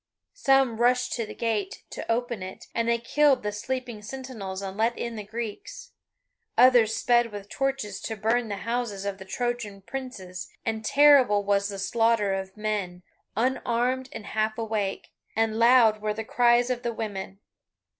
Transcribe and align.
Some 0.33 0.77
rushed 0.77 1.13
to 1.13 1.27
the 1.27 1.35
gate, 1.35 1.83
to 1.91 2.11
open 2.11 2.41
it, 2.41 2.65
and 2.73 2.89
they 2.89 2.97
killed 2.97 3.43
the 3.43 3.51
sleeping 3.51 4.01
sentinels 4.01 4.63
and 4.63 4.75
let 4.75 4.97
in 4.97 5.15
the 5.15 5.23
Greeks. 5.23 5.91
Others 6.57 6.95
sped 6.95 7.31
with 7.31 7.49
torches 7.49 8.01
to 8.01 8.15
burn 8.15 8.47
the 8.47 8.57
houses 8.65 9.05
of 9.05 9.19
the 9.19 9.25
Trojan 9.25 9.83
princes, 9.83 10.49
and 10.65 10.83
terrible 10.83 11.43
was 11.43 11.69
the 11.69 11.77
slaughter 11.77 12.33
of 12.33 12.57
men, 12.57 13.03
unarmed 13.37 14.09
and 14.11 14.25
half 14.25 14.57
awake, 14.57 15.11
and 15.35 15.59
loud 15.59 16.01
were 16.01 16.15
the 16.15 16.25
cries 16.25 16.71
of 16.71 16.81
the 16.81 16.93
women. 16.95 17.37